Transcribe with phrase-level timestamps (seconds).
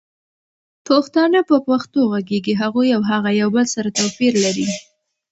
[0.87, 4.67] پښتانه په پښتو غږيږي هغوي او هغه يو بل سره توپير لري